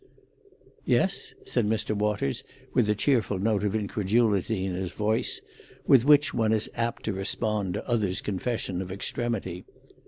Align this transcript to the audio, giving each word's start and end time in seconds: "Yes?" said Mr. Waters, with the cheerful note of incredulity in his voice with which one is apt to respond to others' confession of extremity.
"Yes?" 0.83 1.35
said 1.45 1.67
Mr. 1.69 1.95
Waters, 1.95 2.43
with 2.73 2.87
the 2.87 2.95
cheerful 2.95 3.37
note 3.37 3.63
of 3.63 3.75
incredulity 3.75 4.65
in 4.65 4.73
his 4.73 4.93
voice 4.93 5.41
with 5.85 6.05
which 6.05 6.33
one 6.33 6.51
is 6.53 6.71
apt 6.75 7.03
to 7.03 7.13
respond 7.13 7.75
to 7.75 7.87
others' 7.87 8.19
confession 8.19 8.81
of 8.81 8.91
extremity. 8.91 9.63